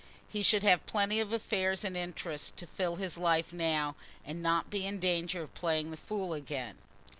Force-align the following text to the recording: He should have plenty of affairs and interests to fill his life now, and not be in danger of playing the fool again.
He 0.27 0.41
should 0.41 0.63
have 0.63 0.83
plenty 0.87 1.19
of 1.19 1.31
affairs 1.31 1.83
and 1.83 1.95
interests 1.95 2.51
to 2.55 2.65
fill 2.65 2.95
his 2.95 3.19
life 3.19 3.53
now, 3.53 3.95
and 4.25 4.41
not 4.41 4.71
be 4.71 4.83
in 4.83 4.99
danger 4.99 5.43
of 5.43 5.53
playing 5.53 5.91
the 5.91 5.95
fool 5.97 6.33
again. 6.33 6.79